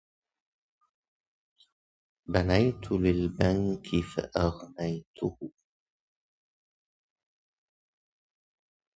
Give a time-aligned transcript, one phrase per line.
[2.27, 5.37] بنيتَ للبنك فأغنيته